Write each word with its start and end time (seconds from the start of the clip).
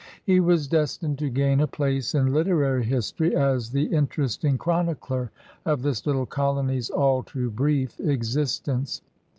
He 0.23 0.39
was 0.39 0.67
destined 0.67 1.19
to 1.19 1.29
gain 1.29 1.59
a 1.59 1.67
place 1.67 2.15
in 2.15 2.33
literary 2.33 2.83
history 2.83 3.35
as 3.35 3.69
the 3.69 3.83
interesting 3.83 4.57
chronicler 4.57 5.29
of 5.63 5.83
this 5.83 6.07
little 6.07 6.25
colony's 6.25 6.89
all 6.89 7.21
too 7.21 7.51
brief 7.51 7.99
existence. 7.99 9.03